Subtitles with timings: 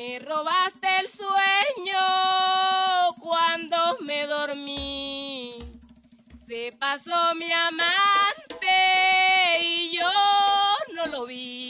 [0.00, 1.98] Me robaste el sueño
[3.20, 5.58] cuando me dormí.
[6.48, 8.66] Se pasó mi amante
[9.60, 10.10] y yo
[10.94, 11.69] no lo vi.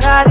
[0.00, 0.29] Da da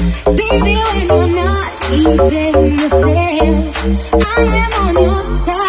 [0.00, 3.76] Baby, when you're not even yourself,
[4.14, 5.60] I am on your side.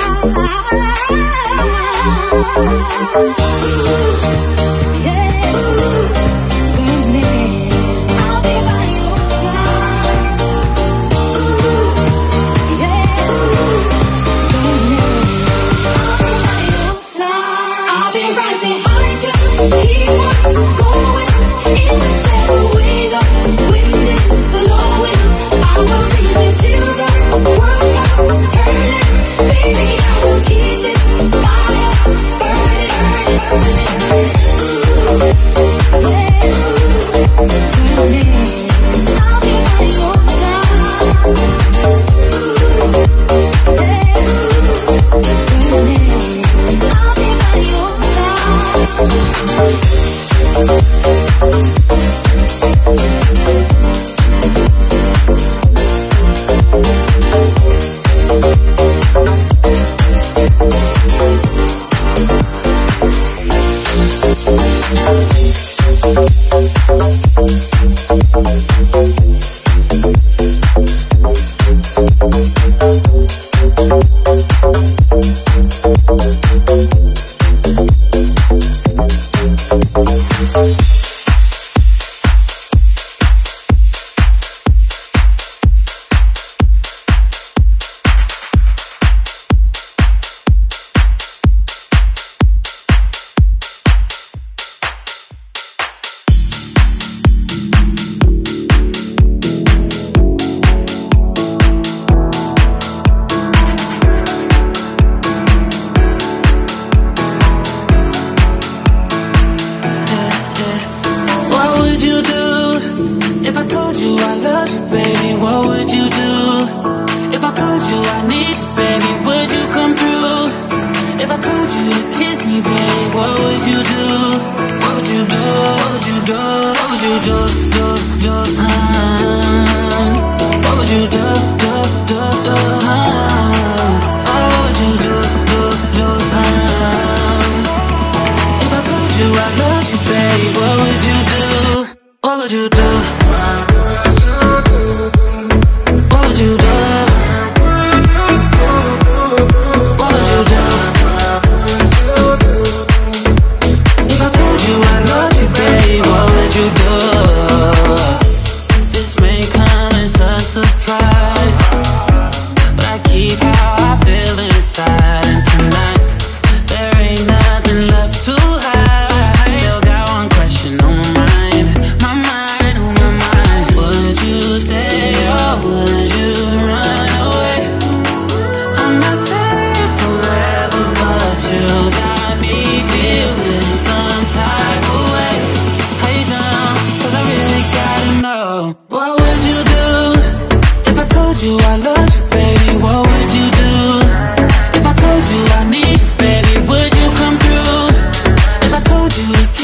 [199.32, 199.61] look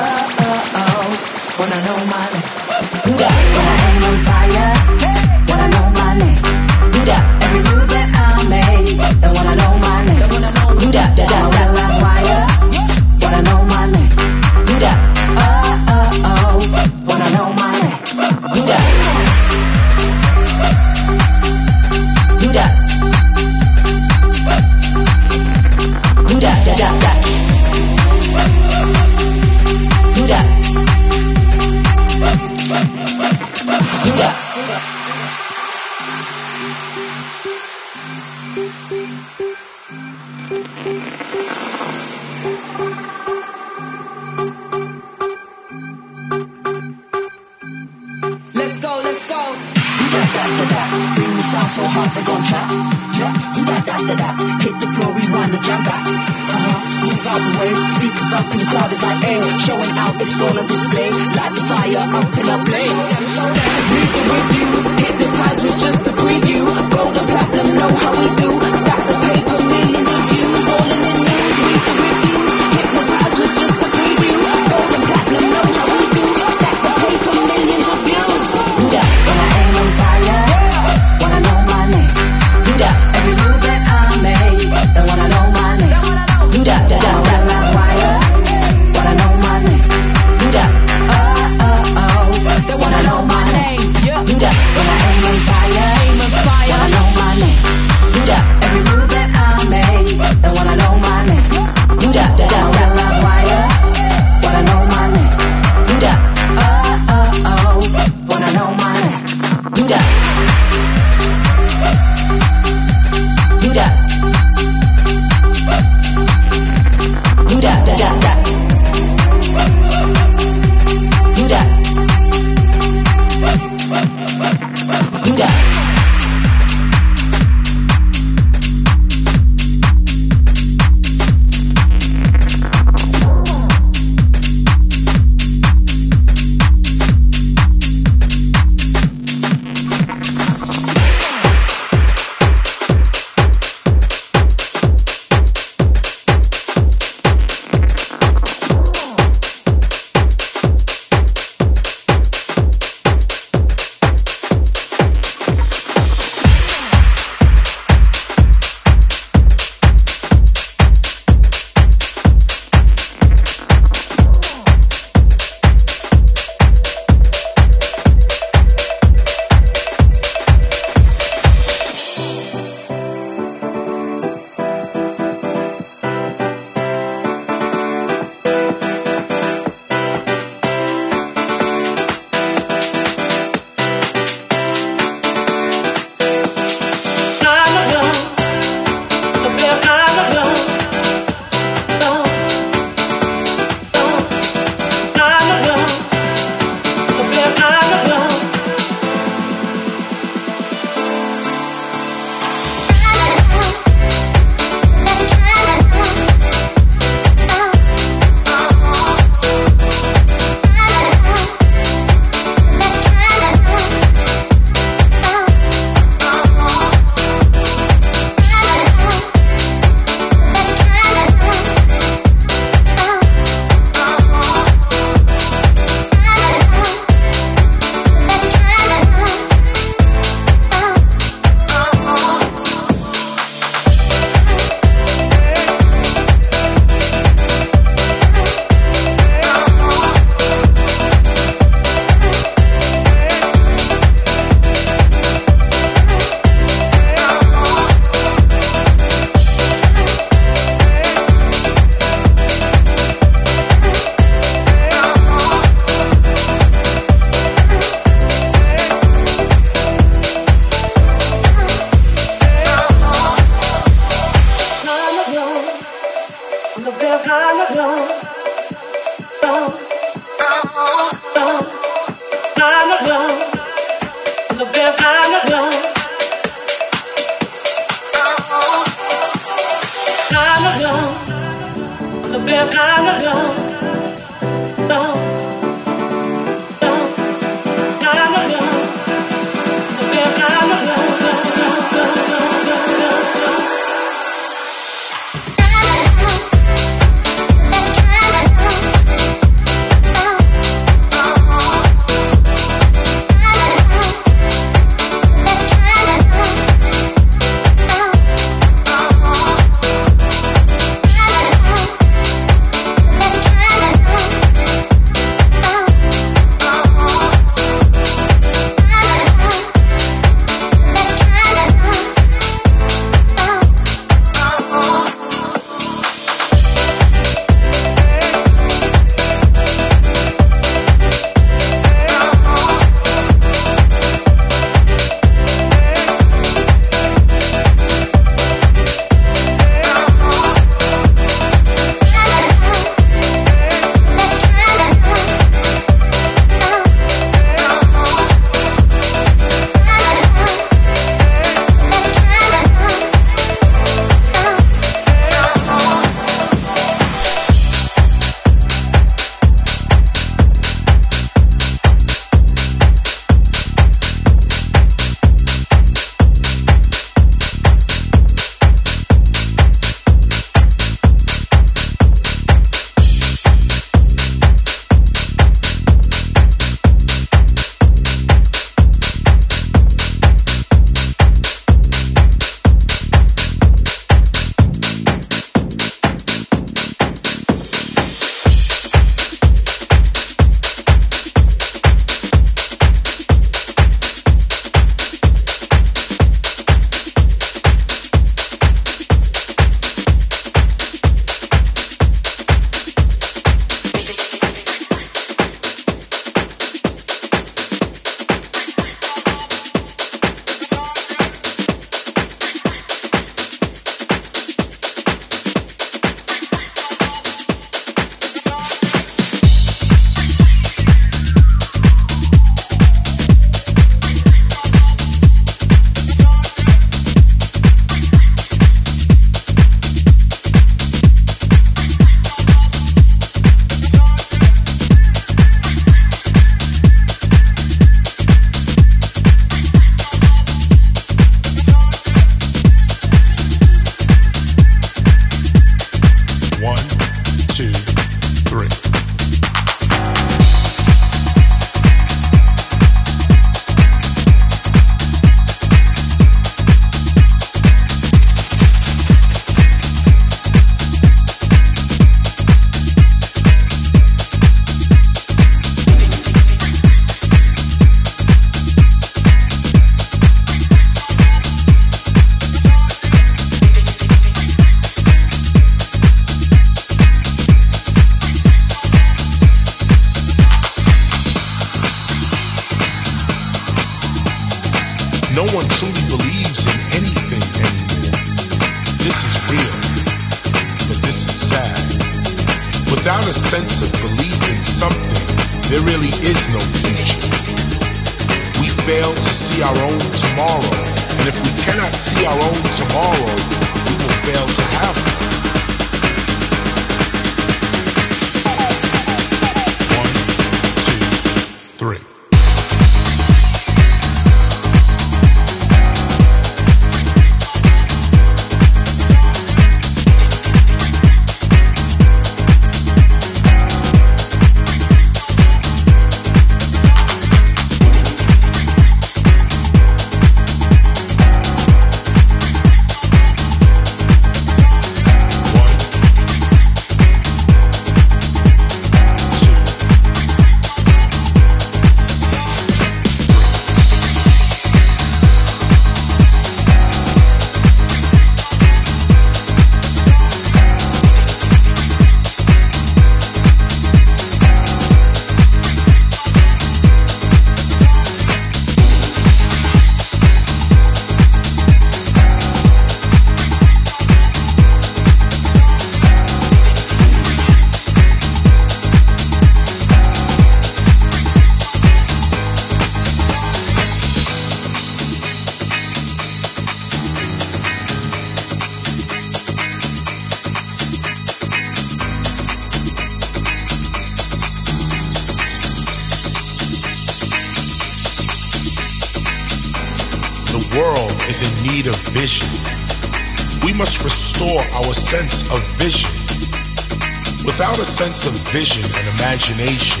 [598.50, 600.00] vision and imagination,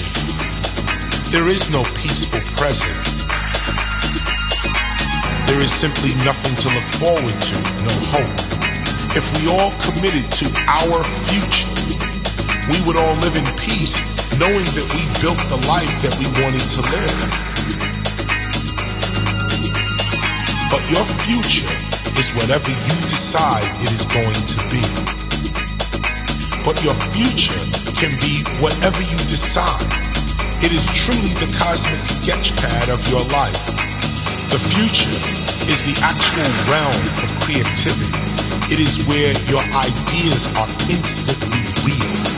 [1.28, 2.96] there is no peaceful present.
[5.46, 8.38] There is simply nothing to look forward to, no hope.
[9.12, 11.68] If we all committed to our future,
[12.72, 14.00] we would all live in peace,
[14.40, 17.18] knowing that we built the life that we wanted to live.
[20.72, 21.68] But your future
[22.16, 24.84] is whatever you decide it is going to be.
[26.64, 29.82] But your future can be whatever you decide.
[30.62, 33.58] It is truly the cosmic sketchpad of your life.
[34.50, 35.18] The future
[35.66, 38.14] is the actual realm of creativity.
[38.72, 41.98] It is where your ideas are instantly real.
[41.98, 42.37] Real.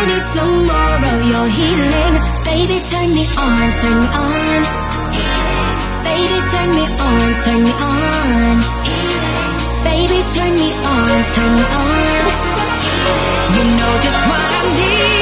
[0.00, 2.14] I need some more of your healing.
[2.48, 4.60] Baby, turn me on, turn me on.
[6.08, 8.56] Baby, turn me on, turn me on.
[9.84, 12.24] Baby, turn me on, turn me on.
[13.54, 15.19] You know just what I need